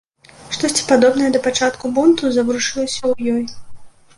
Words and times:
Штосьці 0.55 0.85
падобнае 0.91 1.27
да 1.35 1.41
пачатку 1.47 1.85
бунту 1.99 2.23
заварушылася 2.39 3.01
ў 3.11 3.37
ёй. 3.37 3.45